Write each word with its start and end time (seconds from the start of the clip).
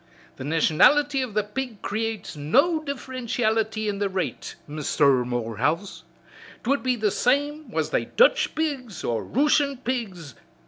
Th' 0.35 0.39
nationality 0.43 1.21
of 1.21 1.35
the 1.35 1.43
pig 1.43 1.83
creates 1.83 2.35
no 2.35 2.79
differentiality 2.81 3.85
in 3.87 3.99
the 3.99 4.09
rate, 4.09 4.55
Misther 4.67 5.23
Morehouse! 5.23 6.01
'Twould 6.63 6.81
be 6.81 6.95
the 6.95 7.11
same 7.11 7.69
was 7.69 7.91
they 7.91 8.05
Dutch 8.05 8.55
pigs 8.55 9.03
or 9.03 9.23
Rooshun 9.23 9.77
pigs. 9.83 10.33